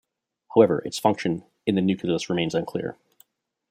However, 0.55 0.79
its 0.79 0.97
function 0.97 1.43
in 1.67 1.75
the 1.75 1.81
nucleus 1.81 2.27
remains 2.27 2.55
unclear. 2.55 2.97